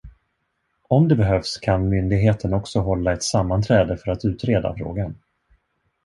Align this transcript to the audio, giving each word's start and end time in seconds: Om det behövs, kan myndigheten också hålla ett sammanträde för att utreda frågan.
Om 0.87 1.07
det 1.07 1.15
behövs, 1.15 1.57
kan 1.57 1.89
myndigheten 1.89 2.53
också 2.53 2.79
hålla 2.79 3.13
ett 3.13 3.23
sammanträde 3.23 3.97
för 3.97 4.11
att 4.11 4.25
utreda 4.25 4.75
frågan. 4.77 5.15